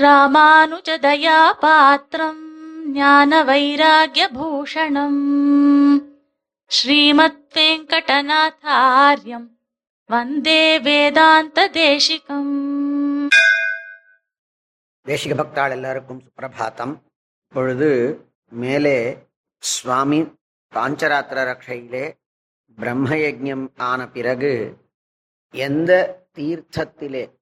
ராமானுஜதயா 0.00 1.56
ஞான 2.92 3.44
வைராகிய 3.44 4.28
பூஷணம் 4.34 5.22
ஸ்ரீமத் 6.66 7.54
வெங்கடநாதாரியம் 7.54 9.48
வந்தே 10.04 10.78
வேதாந்த 10.78 11.68
தேசிகம் 11.68 12.52
தேசிக 15.06 15.34
பக்தாள் 15.34 15.70
எல்லாருக்கும் 15.70 16.22
சுப்பிரபாத்தம். 16.22 17.00
இப்பொழுது 17.38 18.20
மேலே 18.48 19.16
சுவாமி 19.58 20.20
பாஞ்சராத்திர 20.74 21.38
ரக்ஷையிலே 21.50 22.16
பிரம்மயஜம் 22.78 23.68
ஆன 23.76 24.08
பிறகு 24.08 24.76
எந்த 25.50 26.20
தீர்த்தத்திலே 26.34 27.32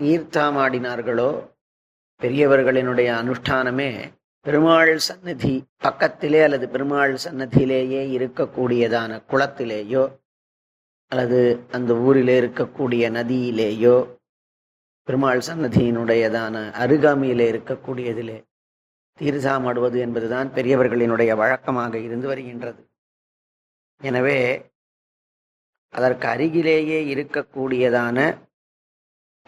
தீர்த்தமாடினார்களோ 0.00 1.53
பெரியவர்களினுடைய 2.20 3.08
அனுஷ்டானமே 3.20 3.90
பெருமாள் 4.46 4.96
சன்னதி 4.98 5.54
பக்கத்திலே 5.78 6.42
அல்லது 6.42 6.68
பெருமாள் 6.68 7.14
சன்னதியிலேயே 7.14 8.02
இருக்கக்கூடியதான 8.16 9.20
குளத்திலேயோ 9.30 10.04
அல்லது 11.12 11.66
அந்த 11.70 11.94
ஊரிலே 11.94 12.40
இருக்கக்கூடிய 12.40 13.10
நதியிலேயோ 13.10 13.96
பெருமாள் 15.08 15.40
சன்னதியினுடையதான 15.46 16.56
அருகாமையிலே 16.84 17.46
இருக்கக்கூடியதிலே 17.52 18.36
தீர்த்தாமாடுவது 19.18 19.98
என்பதுதான் 19.98 20.48
பெரியவர்களினுடைய 20.48 21.36
வழக்கமாக 21.36 21.98
இருந்து 21.98 22.26
வருகின்றது. 22.26 22.80
எனவே 24.00 24.38
அதற்கு 25.94 26.26
அருகிலேயே 26.28 27.00
இருக்கக்கூடியதான 27.14 28.16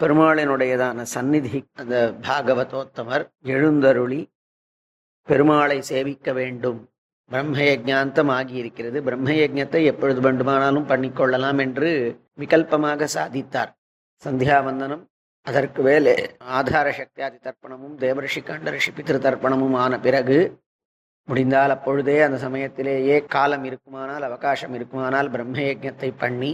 பெருமாளினுடையதான 0.00 1.04
சந்நிதி. 1.14 1.58
அந்த 1.80 1.96
பாகவதோத்தமர் 2.26 3.24
எழுந்தருளி 3.54 4.20
பெருமாளை 5.28 5.78
சேவிக்க 5.90 6.32
வேண்டும். 6.32 6.80
பிரம்மயஜாந்தம் 7.30 8.30
ஆகியிருக்கிறது 8.38 8.98
பிரம்மயஜத்தை 9.06 9.80
எப்பொழுது 9.92 10.20
வேண்டுமானாலும் 10.20 10.88
பண்ணிக்கொள்ளலாம் 10.90 11.60
என்று 11.64 11.88
விகல்பமாக 12.38 13.08
சாதித்தார். 13.16 13.72
சந்தியாவந்தனம் 14.22 15.02
அதற்கு 15.46 15.80
வேலே 15.82 16.14
ஆதார 16.58 16.86
சக்தியாதி 16.90 17.38
தர்ப்பணமும் 17.38 17.96
தேவரிஷி 17.98 18.40
கண்டரிஷி 18.42 18.90
பித்திரு 18.92 19.18
தர்ப்பணமும் 19.26 19.76
ஆன 19.82 19.98
பிறகு 19.98 20.38
முடிந்தால் 21.28 21.74
அப்பொழுதே 21.74 22.16
அந்த 22.20 22.38
சமயத்திலேயே 22.38 23.16
காலம் 23.34 23.64
இருக்குமானால் 23.64 24.26
அவகாசம் 24.28 24.74
இருக்குமானால் 24.78 25.30
பிரம்மயஜத்தை 25.34 26.10
பண்ணி 26.22 26.52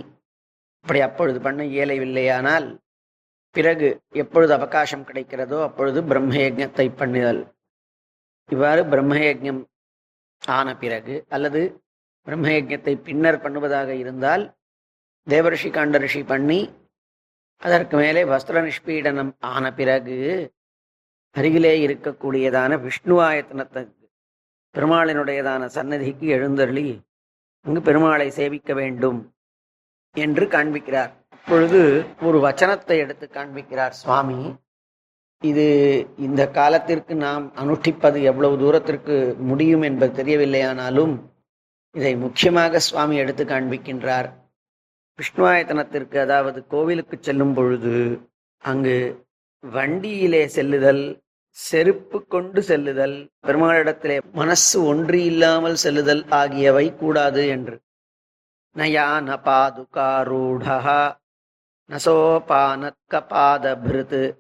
அப்படி 0.85 1.01
அப்பொழுது 1.01 1.39
பண்ண 1.41 1.63
இயலவில்லையானால் 1.73 2.69
பிறகு 3.55 3.89
எப்பொழுது 4.13 4.53
அவகாசம் 4.55 5.07
கிடைக்கிறதோ 5.09 5.57
அப்பொழுது 5.63 6.01
பிரம்மயஜத்தை 6.03 6.87
பண்ணுதல் 6.91 7.43
இவ்வாறு 8.49 8.83
பிரம்மயஜம் 8.85 9.61
ஆன 10.43 10.69
பிறகு 10.77 11.15
அல்லது 11.29 11.61
பிரம்மயஜத்தை 12.27 12.95
பின்னர் 13.01 13.43
பண்ணுவதாக 13.43 13.91
இருந்தால் 13.95 14.45
தேவரிஷி 15.27 15.71
காண்டரிஷி 15.71 16.23
பண்ணி 16.25 16.61
அதற்கு 17.63 17.97
மேலே 17.97 18.23
வஸ்திர 18.25 18.63
நிஷ்பீடனம் 18.63 19.33
ஆன 19.41 19.65
பிறகு 19.73 20.17
அருகிலே 21.37 21.75
இருக்கக்கூடியதான 21.87 22.79
விஷ்ணுவாயத்தனத்துக்கு 22.79 24.07
பெருமாளினுடையதான 24.75 25.65
சன்னதிக்கு 25.67 26.27
எழுந்தருளி 26.27 26.87
அங்கு 27.67 27.81
பெருமாளை 27.81 28.29
சேவிக்க 28.29 28.73
வேண்டும் 28.75 29.21
என்று 30.15 30.45
காண்பிக்கிறார். 30.47 31.13
இப்பொழுது 31.45 31.81
ஒரு 32.23 32.39
வச்சனத்தை 32.39 32.97
எடுத்து 33.05 33.27
காண்பிக்கிறார் 33.33 33.95
சுவாமி 34.01 34.41
இது 35.43 35.65
இந்த 36.17 36.43
காலத்திற்கு 36.49 37.15
நாம் 37.15 37.45
அனுஷ்டிப்பது 37.57 38.19
எவ்வளவு 38.23 38.59
தூரத்திற்கு 38.59 39.37
முடியும் 39.39 39.83
என்பது 39.83 40.13
தெரியவில்லையானாலும் 40.23 41.15
இதை 41.95 42.13
முக்கியமாக 42.17 42.79
சுவாமி 42.79 43.17
எடுத்து 43.17 43.45
காண்பிக்கின்றார். 43.45 44.29
விஷ்ணுவாயத்தனத்திற்கு 45.19 46.19
அதாவது 46.19 46.67
கோவிலுக்கு 46.67 47.19
செல்லும் 47.21 47.55
பொழுது 47.55 47.97
அங்கு 48.63 48.97
வண்டியிலே 49.65 50.47
செல்லுதல் 50.47 51.05
செருப்பு 51.57 52.27
கொண்டு 52.27 52.63
செல்லுதல் 52.63 53.17
பெருமாளிடத்திலே 53.47 54.19
மனசு 54.33 54.85
ஒன்றி 54.85 55.25
இல்லாமல் 55.25 55.75
செல்லுதல் 55.75 56.25
ஆகியவை 56.29 56.87
கூடாது 56.97 57.49
என்று. 57.49 57.77
நயா 58.77 59.09
நயான 59.29 61.17
பாதுகாரூடா 61.91 62.93
நசோபானத்கபாதபிருத் 63.13 64.37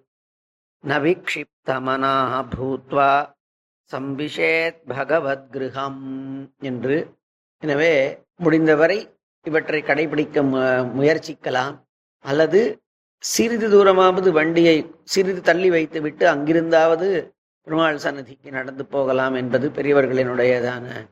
ந 0.86 1.18
பூத்வா 2.58 3.32
சம்பிஷேத் 3.92 4.76
பகவத்கிருஹம் 4.88 6.50
என்று. 6.58 7.18
எனவே 7.58 8.22
முடிந்தவரை 8.36 9.18
இவற்றை 9.42 9.82
கடைபிடிக்க 9.82 10.42
மு- 10.42 10.90
முயற்சிக்கலாம். 10.92 11.84
அல்லது 12.18 12.82
சிறிது 13.18 13.68
தூரமாவது 13.68 14.30
வண்டியை 14.30 14.94
சிறிது 15.04 15.40
தள்ளி 15.40 15.70
வைத்து 15.70 16.00
விட்டு 16.00 16.28
அங்கிருந்தாவது 16.28 17.34
பெருமாள் 17.62 17.98
சன்னதிக்கு 17.98 18.50
நடந்து 18.50 18.86
போகலாம் 18.86 19.34
என்பது 19.34 19.68
பெரியவர்களினுடையதான 19.70 21.08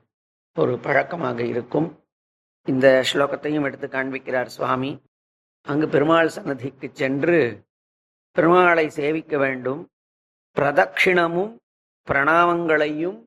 ஒரு 0.58 0.78
பழக்கமாக 0.78 1.42
இருக்கும். 1.42 2.04
இந்த 2.64 3.04
ஸ்லோகத்தையும் 3.12 3.62
எடுத்து 3.62 3.86
காண்பிக்கிறார் 3.86 4.44
சுவாமி. 4.44 5.02
அங்கு 5.66 5.86
பெருமாள் 5.88 6.34
சன்னதிக்கு 6.36 6.88
சென்று 6.92 7.40
பெருமாளை 8.36 8.86
சேவிக்க 8.98 9.34
வேண்டும். 9.38 9.82
பிரதட்சிணமும் 10.56 11.52
பிரணாமங்களையும் 12.08 13.18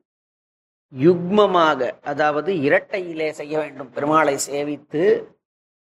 யுக்மமாக 0.92 1.80
அதாவது 2.10 2.50
இரட்டையிலே 2.66 3.28
செய்ய 3.40 3.54
வேண்டும். 3.58 3.90
பெருமாளை 3.96 4.36
சேவித்து 4.50 5.04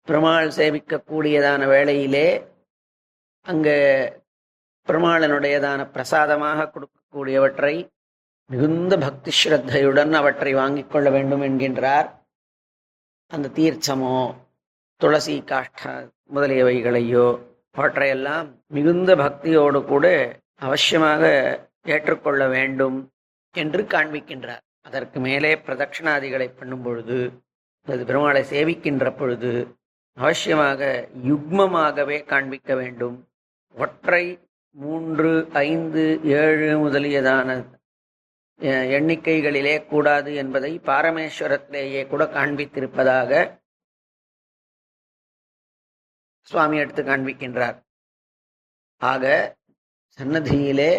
பெருமாள் 0.08 0.50
சேவிக்கக்கூடியதான 0.58 1.62
வேளையிலே 1.74 2.28
அங்கே 3.46 3.78
பெருமாளனுடையதான 4.88 5.82
பிரசாதமாக 5.96 6.68
கொடுக்கக்கூடியவற்றை 6.74 7.76
மிகுந்த 8.50 8.94
பக்தி 8.98 9.32
ஸ்ரத்தையுடன் 9.40 10.12
அவற்றை 10.20 10.52
வாங்கிக் 10.54 10.92
கொள்ள 10.92 11.08
வேண்டும் 11.16 11.44
என்கின்றார். 11.48 12.08
அந்த 13.32 13.52
தீர்ச்சமோ 13.58 14.18
துளசி 15.02 15.36
காஷ்டா 15.52 15.94
முதலியவைகளையோ 16.34 17.26
அவற்றையெல்லாம் 17.72 18.48
மிகுந்த 18.68 19.16
பக்தியோடு 19.16 19.80
கூட 19.86 20.06
அவசியமாக 20.62 21.24
ஏற்றுக்கொள்ள 21.86 22.48
வேண்டும் 22.48 22.98
என்று 23.56 23.82
காண்பிக்கின்றார். 23.84 24.64
அதற்கு 24.82 25.20
மேலே 25.20 25.52
பிரதட்சிணாதிகளை 25.56 26.48
பண்ணும் 26.60 26.84
பொழுது 26.84 27.18
அல்லது 27.88 28.04
பெருமாளை 28.10 28.42
சேவிக்கின்ற 28.54 29.06
பொழுது 29.18 29.52
அவசியமாக 30.18 30.82
யுக்மமாகவே 31.30 32.18
காண்பிக்க 32.26 32.76
வேண்டும். 32.76 33.18
ஒற்றை 33.76 34.26
மூன்று 34.76 35.32
ஐந்து 35.52 36.04
ஏழு 36.24 36.70
முதலியதான 36.86 37.50
எண்ணிக்கைகளிலே 38.98 39.76
கூடாது 39.86 40.36
என்பதை 40.36 40.72
பாரமேஸ்வரத்திலேயே 40.90 42.02
கூட 42.08 42.24
காண்பித்திருப்பதாக 42.38 43.32
சுவாமி 46.50 46.78
எடுத்து 46.78 47.04
காண்பிக்கின்றார். 47.04 47.78
ஆக 49.02 49.24
சன்னதியிலே 50.20 50.92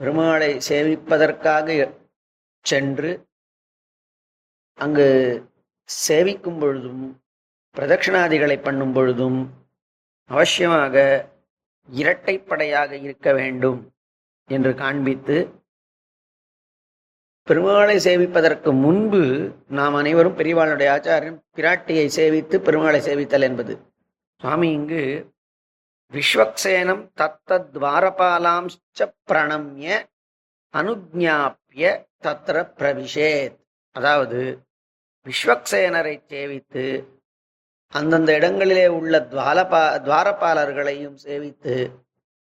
பெருமாளை 0.00 0.50
சேவிப்பதற்காக 0.68 1.96
சென்று 2.64 3.10
அங்கு 4.78 5.06
சேவிக்கும் 5.88 6.58
பொழுதும் 6.58 7.04
பிரதட்சிணாதிகளை 7.76 8.56
பண்ணும் 8.62 8.92
பொழுதும் 8.92 9.38
அவசியமாக 10.30 10.96
இரட்டைப்படையாக 11.88 12.92
இருக்க 12.96 13.32
வேண்டும் 13.32 13.80
என்று 14.48 14.74
காண்பித்து 14.74 15.36
பெருமாளை 17.46 17.96
சேவிப்பதற்கு 18.06 18.70
முன்பு 18.84 19.22
நாம் 19.68 19.94
அனைவரும் 19.94 20.38
பெரியவாளுடைய 20.38 20.88
ஆச்சாரியன் 20.96 21.38
பிராட்டியை 21.56 22.06
சேவித்து 22.16 22.56
பெருமாளை 22.66 23.00
சேவித்தல் 23.08 23.46
என்பது. 23.50 23.74
சுவாமி 24.42 24.68
இங்கு 24.72 25.04
விஸ்வக்சேனம் 26.12 27.02
தத்தத் 27.20 27.70
துவாரபாலாம் 27.72 28.66
பிரணம்ய 29.30 29.88
அனுஜாப்பிய 30.74 31.86
தத்திர 32.22 32.56
பிரவிஷேத். 32.78 33.56
அதாவது 33.96 34.40
விஸ்வக்சேனரை 35.26 36.14
சேவித்து 36.32 36.84
அந்தந்த 37.92 38.34
இடங்களிலே 38.34 38.86
உள்ள 38.86 39.26
துவாலபா 39.30 39.82
துவாரபாலர்களையும் 40.06 41.16
சேவித்து 41.24 41.74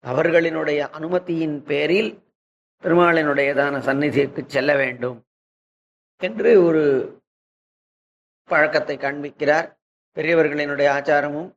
அவர்களினுடைய 0.04 0.80
அனுமதியின் 0.96 1.58
பேரில் 1.62 2.10
பெருமாளினுடையதான 2.82 3.78
சந்நிதிக்கு 3.78 4.44
செல்ல 4.46 4.76
வேண்டும் 4.76 5.18
என்று 6.22 6.50
ஒரு 6.64 6.84
பழக்கத்தை 8.48 8.96
காண்பிக்கிறார். 8.96 9.68
பெரியவர்களினுடைய 10.16 10.88
ஆச்சாரமும் 10.96 11.50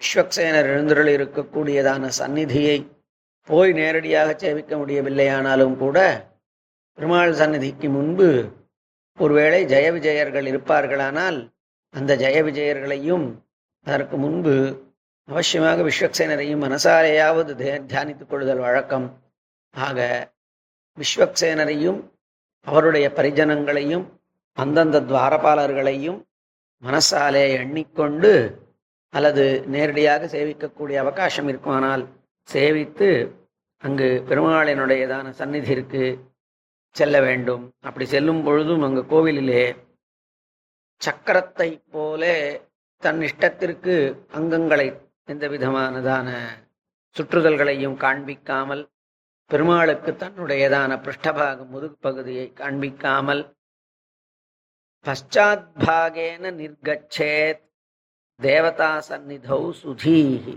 விஸ்வக்சேனர் 0.00 0.66
எழுந்தருள் 0.66 1.08
இருக்கக்கூடியதான 1.08 2.06
சந்நிதியை 2.06 2.78
போய் 3.48 3.72
நேரடியாக 3.72 4.34
சேவிக்க 4.34 4.76
முடியவில்லையானாலும் 4.76 5.76
கூட 5.76 5.98
பெருமாள் 6.98 7.32
சந்நிதிக்கு 7.32 7.88
முன்பு 7.88 8.28
ஒருவேளை 9.18 9.64
ஜெய 9.64 9.86
விஜயர்கள் 9.92 10.46
இருப்பார்களானால் 10.46 11.38
அந்த 11.94 12.16
ஜெய 12.16 12.38
விஜயர்களையும் 12.44 13.26
அதற்கு 13.86 14.16
முன்பு 14.16 14.54
அவசியமாக 15.28 15.82
விஸ்வக்சேனரையும் 15.88 16.64
மனசாலேயாவது 16.64 17.52
தியானித்துக் 17.86 18.26
கொள்ளுதல் 18.26 18.58
வழக்கம். 18.58 19.06
ஆக 19.74 19.98
விஸ்வக்சேனரையும் 20.98 22.00
அவருடைய 22.66 23.12
பரிஜனங்களையும் 23.14 24.04
அந்தந்த 24.52 25.00
துவாரபாலர்களையும் 25.00 26.20
மனசாலே 26.82 27.44
எண்ணிக்கொண்டு 27.58 28.32
அல்லது 29.14 29.44
நேரடியாக 29.66 30.26
சேவிக்கக்கூடிய 30.26 30.94
அவகாசம் 30.94 31.48
இருக்குமானால் 31.48 32.04
சேவித்து 32.48 33.08
அங்கு 33.82 34.08
பெருமாளினுடையதான 34.28 35.30
சந்நிதிக்கு 35.30 36.32
செல்ல 36.96 37.20
வேண்டும். 37.20 37.64
அப்படி 37.80 38.04
செல்லும் 38.04 38.42
பொழுதும் 38.44 38.82
அங்கு 38.82 39.02
கோவிலிலே 39.02 39.64
சக்கரத்தை 41.00 41.70
போலே 41.90 42.36
தன் 43.02 43.20
இஷ்டத்திற்கு 43.20 43.94
அங்கங்களை 44.38 44.86
எந்த 45.24 45.48
விதமானதான 45.48 46.28
சுற்றுதல்களையும் 47.16 47.96
காண்பிக்காமல் 47.96 48.84
பெருமாளுக்கு 49.50 50.10
தன்னுடையதான 50.12 50.96
பிருஷ்டபாகம் 51.04 51.72
முதுகு 51.74 51.96
பகுதியை 52.00 52.46
காண்பிக்காமல் 52.60 53.42
பாகேன 55.84 56.52
நிர்கச்சேத் 56.60 57.62
தேவதா 58.40 58.90
சந்நிதௌ 59.08 59.60
சுதீஹி 59.80 60.54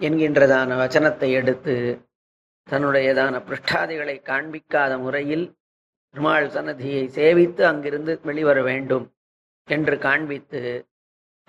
என்கின்றதான 0.00 0.76
வச்சனத்தை 0.80 1.30
எடுத்து 1.32 1.74
தன்னுடையதான 2.68 3.34
பிருஷ்டாதிகளை 3.44 4.16
காண்பிக்காத 4.22 4.92
முறையில் 4.98 5.46
பெருமாள் 6.14 6.48
சன்னதியை 6.50 7.04
சேவித்து 7.08 7.62
அங்கிருந்து 7.62 8.20
வெளிவர 8.22 8.58
வேண்டும் 8.62 9.06
என்று 9.68 9.98
காண்பித்து 9.98 10.60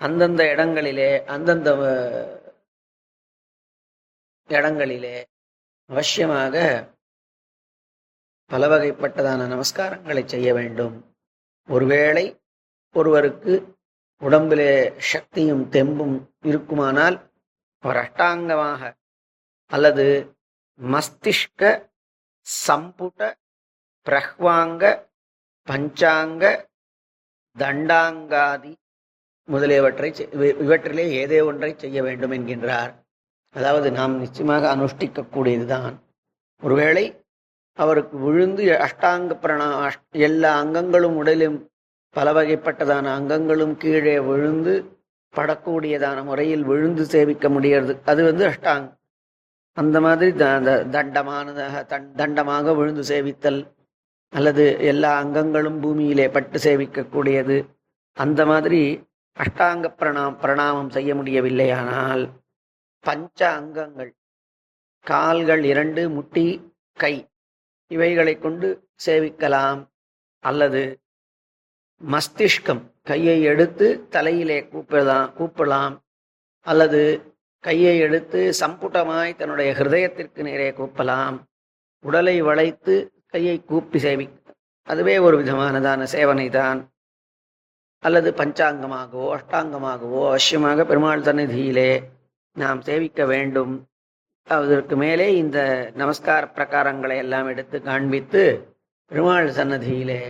அந்தந்த 0.00 0.42
இடங்களிலே 0.52 1.10
அந்தந்த 1.24 1.68
இடங்களிலே 4.50 5.16
அவசியமாக 5.90 6.54
பல 8.50 8.66
வகைப்பட்டதான 8.68 9.46
நமஸ்காரங்களை 9.46 10.22
செய்ய 10.24 10.48
வேண்டும். 10.54 10.96
ஒருவேளை 11.68 12.24
ஒருவருக்கு 12.94 13.54
உடம்பிலே 14.20 14.92
சக்தியும் 14.98 15.70
தெம்பும் 15.70 16.28
இருக்குமானால் 16.42 17.32
அவர் 17.78 17.96
அஷ்டாங்கமாக 17.96 18.94
அல்லது 19.66 20.36
மஸ்திஷ்க 20.82 21.88
சம்புட 22.68 23.32
பிரஹ்வாங்க 24.06 25.04
பஞ்சாங்க 25.66 26.64
தண்டாங்காதி 27.58 28.74
முதலியவற்றை 29.44 30.10
செய்- 30.10 30.60
இவற்றிலே 30.60 31.10
ஏதே 31.12 31.40
ஒன்றை 31.40 31.74
செய்ய 31.76 32.02
வேண்டும் 32.02 32.30
என்கின்றார். 32.30 32.94
அதாவது 33.50 33.90
நாம் 33.90 34.18
நிச்சயமாக 34.18 34.76
அனுஷ்டிக்கக்கூடியதுதான். 34.76 35.96
ஒருவேளை 36.62 37.24
அவருக்கு 37.72 38.18
விழுந்து 38.18 38.64
அஷ்டாங்க 38.64 39.34
பிரணா 39.42 39.90
அஷ்ட- 39.90 40.08
எல்லா 40.10 40.58
அங்கங்களும் 40.58 41.16
உடலும் 41.16 41.69
பல 42.10 42.32
வகைப்பட்டதான 42.32 43.14
அங்கங்களும் 43.14 43.76
கீழே 43.76 44.20
விழுந்து 44.20 44.98
படக்கூடியதான 45.36 46.24
முறையில் 46.24 46.62
விழுந்து 46.62 47.04
சேவிக்க 47.04 47.48
முடியறது. 47.48 48.00
அது 48.04 48.24
வந்து 48.24 48.48
அஷ்டாங்கம். 48.48 48.98
அந்த 49.72 50.00
மாதிரி 50.00 50.32
த- 50.32 50.60
த- 50.60 50.84
தண்டமானதாக 50.84 51.86
தண்- 51.86 52.12
தண்டமாக 52.16 52.76
விழுந்து 52.76 53.02
சேவித்தல் 53.02 53.74
அல்லது 54.28 54.78
எல்லா 54.78 55.22
அங்கங்களும் 55.22 55.80
பூமியிலே 55.80 56.28
பட்டு 56.28 56.58
சேவிக்கக்கூடியது 56.58 57.66
அந்த 58.12 58.46
மாதிரி 58.46 59.08
அஷ்டாங்க 59.36 59.94
பிரணாம் 59.98 60.38
பிரணாமம் 60.38 60.90
செய்ய 60.90 61.14
முடியவில்லையானால் 61.14 62.30
பஞ்ச 63.00 63.50
அங்கங்கள் 63.50 64.14
கால்கள் 65.00 65.64
இரண்டு 65.64 66.08
முட்டி 66.08 66.72
கை 66.92 67.28
இவைகளை 67.86 68.38
கொண்டு 68.38 68.88
சேவிக்கலாம் 69.06 69.88
அல்லது 70.38 70.99
மஸ்திஷ்கம் 72.00 72.82
கையை 73.02 73.42
எடுத்து 73.42 73.86
தலையிலே 74.10 74.58
கூப்பிடலாம் 74.72 75.30
கூப்பிடலாம் 75.38 75.94
அல்லது 76.66 77.00
கையை 77.64 77.98
எடுத்து 77.98 78.40
சம்புட்டமாய் 78.60 79.36
தன்னுடைய 79.36 79.70
ஹிருதயத்திற்கு 79.78 80.40
நேரே 80.42 80.68
கூப்பலாம். 80.70 81.36
உடலை 82.04 82.36
வளைத்து 82.42 82.94
கையை 83.26 83.56
கூப்பி 83.64 83.98
சேவி 83.98 84.26
அதுவே 84.88 85.18
ஒரு 85.18 85.36
விதமானதான 85.42 86.06
சேவனை 86.14 86.48
தான் 86.50 86.78
அல்லது 88.02 88.30
பஞ்சாங்கமாகவோ 88.30 89.26
அஷ்டாங்கமாகவோ 89.36 90.20
அவசியமாக 90.30 90.84
பெருமாள் 90.84 91.22
சந்நிதியிலே 91.22 91.90
நாம் 92.56 92.80
சேவிக்க 92.80 93.24
வேண்டும். 93.26 93.74
அதற்கு 94.48 94.96
மேலே 94.96 95.26
இந்த 95.36 95.58
நமஸ்கார 95.96 96.42
பிரகாரங்களை 96.56 97.16
எல்லாம் 97.16 97.48
எடுத்து 97.48 97.82
காண்பித்து 97.82 98.42
பெருமாள் 99.10 99.50
சன்னதியிலே 99.50 100.22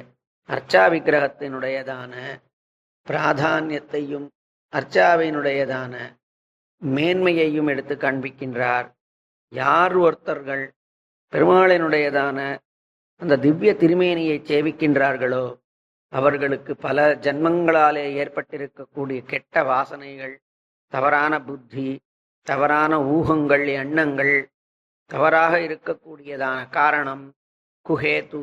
அர்ச்சா 0.53 0.83
விக்கிரகத்தினுடையதான 0.93 2.15
பிராதானியத்தையும் 3.07 4.27
அர்ச்சாவினுடையதான 4.73 5.95
மேன்மையையும் 6.83 7.69
எடுத்து 7.73 7.95
காண்பிக்கின்றார். 7.95 8.89
யார் 9.53 9.95
ஒருத்தர்கள் 9.97 10.65
பெருமாளினுடையதான 11.33 12.39
அந்த 13.21 13.37
திவ்ய 13.37 13.73
திருமேனியை 13.81 14.37
சேவிக்கின்றார்களோ 14.51 15.45
அவர்களுக்கு 16.13 16.73
பல 16.77 16.99
ஜன்மங்களாலே 17.25 18.05
ஏற்பட்டிருக்கக்கூடிய 18.21 19.21
கெட்ட 19.33 19.63
வாசனைகள் 19.63 20.35
தவறான 20.93 21.33
புத்தி 21.41 21.89
தவறான 22.47 22.93
ஊகங்கள் 23.15 23.67
எண்ணங்கள் 23.83 24.35
தவறாக 25.11 25.53
இருக்கக்கூடியதான 25.59 26.59
காரணம் 26.69 27.25
குஹேது 27.87 28.43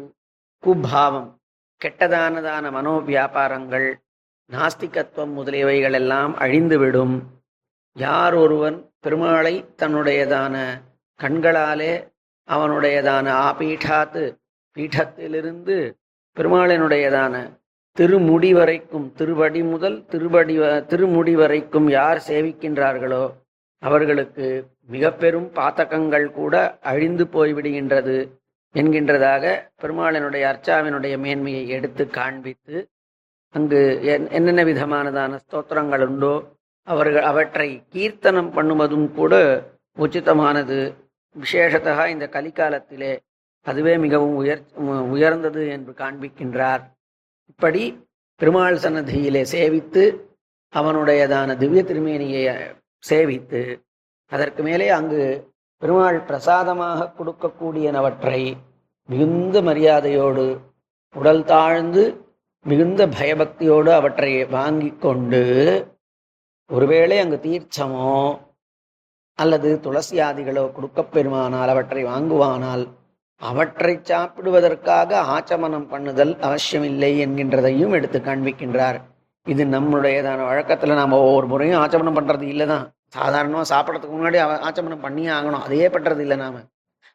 குபாவம். 0.64 1.32
கெட்டதானதான 1.86 2.72
மனோவியாபாரங்கள் 2.72 3.94
நாஸ்திகத்துவம் 4.52 5.34
முதலியவைகள் 5.38 5.94
எல்லாம் 5.94 6.38
அழிந்துவிடும். 6.38 7.16
யார் 7.96 8.34
ஒருவன் 8.34 8.92
பெருமாளை 9.04 9.66
தன்னுடையதான 9.78 10.56
கண்களாலே 11.20 11.94
அவனுடையதான 12.48 13.28
ஆபீட்டாத்து 13.48 14.24
பீഠத்திலிருந்து 14.78 15.78
பெருமாளினுடையதான 16.38 17.36
திருமுடி 17.98 18.54
வரைக்கும் 18.54 19.14
திருவடி 19.14 19.64
முதல் 19.64 20.06
திருவடி 20.06 20.60
வ- 20.60 20.86
திருமுடி 20.86 21.36
வரைக்கும் 21.36 21.90
யார் 21.90 22.24
சேவிக்கின்றார்களோ 22.28 23.34
அவர்களுக்கு 23.84 24.48
மிக 24.88 25.12
பெரும் 25.14 25.52
பாத்தகங்கள் 25.54 26.32
கூட 26.32 26.78
அழிந்து 26.82 27.26
போய்விடுகின்றது. 27.26 28.18
என்கின்றதாக 28.78 29.44
பெருமாளினுடைய 29.82 30.44
அர்ச்சாவினுடைய 30.44 31.18
மேன்மையை 31.18 31.68
எடுத்து 31.68 32.08
காண்பித்து 32.10 32.78
அங்கு 33.56 33.80
என்- 34.04 34.30
என்னென்ன 34.32 34.64
விதமானதான 34.64 35.40
ஸ்தோத்திரங்கள் 35.44 36.08
உண்டோ 36.08 36.34
அவர்கள் 36.88 37.24
அவற்றை 37.24 37.70
கீர்த்தனம் 37.90 38.52
பண்ணுவதும் 38.54 39.12
கூட 39.12 39.34
உச்சிதமானது. 39.98 40.78
விசேஷத்தக 41.36 42.08
இந்த 42.08 42.26
கலிகாலத்திலே 42.28 43.12
அதுவே 43.66 43.98
மிகவும் 43.98 44.36
உயர் 44.36 44.62
உயர்ந்தது 45.10 45.68
என்று 45.68 45.92
காண்பிக்கின்றார். 45.92 46.84
இப்படி 47.50 47.84
பெருமாள் 48.42 48.78
சன்னதியிலே 48.78 49.44
சேவித்து 49.52 50.04
அவனுடையதான 50.74 51.58
திவ்ய 51.58 51.84
திருமேனியை 51.84 52.44
சேவித்து 53.04 53.62
அதற்கு 54.32 54.64
மேலே 54.64 54.90
அங்கு 54.90 55.22
பெருமாள் 55.82 56.20
பிரசாதமாக 56.22 57.10
கொடுக்கக்கூடியனவற்றை 57.18 58.42
மிகுந்த 59.10 59.58
மரியாதையோடு 59.62 60.46
உடல் 61.16 61.44
தாழ்ந்து 61.52 62.04
மிகுந்த 62.66 63.02
பயபக்தியோடு 63.08 63.92
அவற்றை 63.98 64.32
வாங்கி 64.56 64.90
கொண்டு 65.06 65.44
ஒருவேளை 66.70 67.18
அங்கு 67.20 67.38
தீர்ச்சமோ 67.46 68.12
அல்லது 69.40 69.70
துளசியாதிகளோ 69.86 70.64
கொடுக்கப் 70.76 71.12
பெறுமானால் 71.14 71.72
அவற்றை 71.74 72.04
வாங்குவானால் 72.04 72.84
அவற்றை 73.42 73.94
சாப்பிடுவதற்காக 74.10 75.20
ஆச்சமனம் 75.36 75.90
பண்ணுதல் 75.92 76.34
அவசியமில்லை 76.48 77.12
என்கின்றதையும் 77.26 77.96
எடுத்து 77.98 78.20
காண்பிக்கின்றார். 78.20 78.98
இது 79.46 79.64
நம்முடையதான 79.66 80.40
வழக்கத்தில் 80.46 81.00
நாம் 81.00 81.20
ஒவ்வொரு 81.24 81.48
முறையும் 81.48 81.82
ஆச்சமனம் 81.84 82.18
பண்ணுறது 82.18 82.46
இல்லை 82.54 82.66
தான் 82.68 82.86
சாதாரணமாக 83.18 83.70
சாப்பிட்றதுக்கு 83.74 84.16
முன்னாடி 84.18 84.40
ஆச்சமனம் 84.68 85.06
பண்ணியே 85.06 85.30
ஆகணும். 85.38 85.64
அதையே 85.66 85.88
பண்ணுறது 85.88 86.24
இல்லை 86.26 86.38
நாம். 86.38 86.60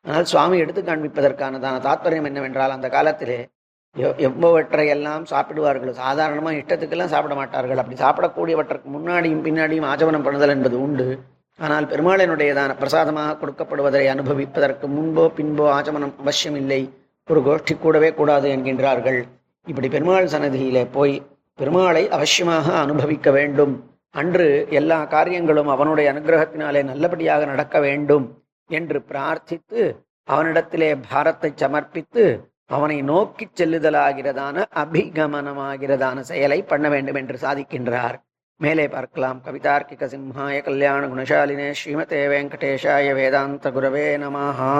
ஆனால் 0.04 0.24
சுவாமி 0.24 0.58
எடுத்து 0.58 0.82
காண்பிப்பதற்கானதான 0.82 1.80
தாத்பரியம் 1.80 2.24
என்னவென்றால் 2.24 2.70
அந்த 2.70 2.88
காலத்திலே 2.88 3.48
எவ்- 3.96 4.18
எவ்வளவற்றை 4.18 4.88
எல்லாம் 4.88 5.24
சாப்பிடுவார்கள் 5.24 5.90
சாதாரணமாக 5.90 6.56
இஷ்டத்துக்கெல்லாம் 6.56 7.04
சாப்பிட 7.04 7.34
மாட்டார்கள். 7.34 7.78
அப்படி 7.78 8.02
சாப்பிடக்கூடியவற்றுக்கு 8.02 8.88
முன்னாடியும் 8.94 9.44
பின்னாடியும் 9.44 9.86
ஆஜவனம் 9.86 10.22
பண்ணுதல் 10.22 10.48
என்பது 10.48 10.82
உண்டு. 10.82 11.18
ஆனால் 11.58 11.86
பெருமாளினுடையதான 11.86 12.76
பிரசாதமாக 12.78 13.46
கொடுக்கப்படுவதை 13.46 14.06
அனுபவிப்பதற்கு 14.06 14.88
முன்போ 14.88 15.30
பின்போ 15.36 15.70
ஆச்சமனம் 15.70 16.16
அவசியமில்லை. 16.18 16.92
ஒரு 17.28 17.40
கோஷ்டி 17.40 17.78
கூடவே 17.78 18.14
கூடாது 18.14 18.56
என்கின்றார்கள். 18.56 19.22
இப்படி 19.66 19.88
பெருமாள் 19.88 20.26
சன்னதியிலே 20.26 20.84
போய் 20.84 21.22
பெருமாளை 21.58 22.08
அவசியமாக 22.08 22.72
அனுபவிக்க 22.72 23.30
வேண்டும். 23.30 23.90
அன்று 24.10 24.66
எல்லா 24.70 25.04
காரியங்களும் 25.04 25.68
அவனுடைய 25.68 26.12
அனுகிரகத்தினாலே 26.12 26.84
நல்லபடியாக 26.84 27.44
நடக்க 27.44 27.80
வேண்டும். 27.80 28.41
என்று 28.80 28.98
பிரார்த்தித்து 29.10 29.82
அவனிடத்திலே 30.32 30.90
பாரத்தை 31.10 31.50
சமர்ப்பித்து 31.56 32.24
அவனை 32.66 32.98
நோக்கி 33.02 33.44
செல்லுதலாகிறதான 33.56 34.64
அபிகமனமாகிறதான 34.82 36.20
செயலை 36.20 36.58
பண்ண 36.62 36.88
வேண்டும் 36.88 37.14
என்று 37.14 37.38
சாதிக்கின்றார். 37.42 38.16
மேலே 38.60 38.84
பார்க்கலாம். 38.88 39.38
கவிதார்க்கிக 39.46 40.08
சிம்ஹாய 40.14 40.56
கல்யாண 40.62 41.00
குணசாலினே 41.06 41.68
ஸ்ரீமதே 41.78 42.20
வெங்கடேஷாய 42.32 43.14
வேதாந்த 43.14 43.70
குரவே 43.70 44.06
நமஹா. 44.24 44.74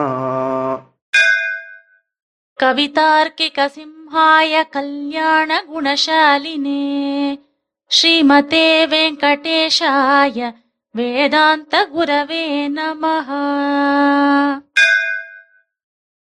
கவிதார்க்கிக 2.58 3.68
சிம்ஹாய 3.76 4.62
கல்யாண 4.70 5.50
குணசாலினே 5.72 6.82
ஸ்ரீமதே 7.90 8.68
வெங்கடேஷாய 8.92 10.38
వేదాంత 10.96 11.74
గురవే 11.92 12.68
నమ. 12.68 13.04